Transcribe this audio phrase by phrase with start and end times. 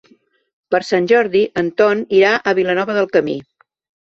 [0.75, 3.39] Per Sant Jordi en Ton irà a Vilanova del Camí.